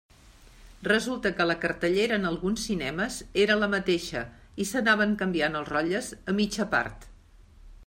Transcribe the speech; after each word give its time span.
Resulta 0.85 1.31
que 1.41 1.45
la 1.49 1.55
cartellera 1.65 2.17
en 2.21 2.25
alguns 2.29 2.63
cinemes 2.69 3.19
era 3.45 3.59
la 3.65 3.69
mateixa, 3.75 4.25
i 4.65 4.69
s'anaven 4.71 5.15
canviant 5.23 5.61
els 5.63 5.73
rotlles 5.75 6.13
a 6.33 6.39
mitja 6.43 6.69
part. 6.75 7.09